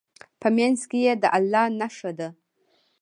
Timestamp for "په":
0.41-0.47